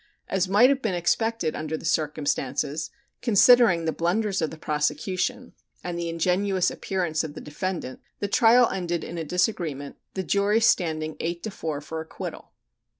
[0.27, 2.89] As might have been expected under the circumstances,
[3.21, 8.67] considering the blunders of the prosecution and the ingenuous appearance of the defendant, the trial
[8.69, 12.51] ended in a disagreement, the jury standing eight to four for acquittal.